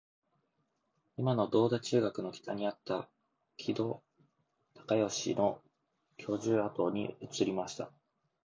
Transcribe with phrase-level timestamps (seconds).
[1.17, 3.07] いまの銅駝中学の北にあった
[3.57, 4.01] 木戸
[4.87, 5.61] 孝允の
[6.17, 7.91] 住居跡に移りました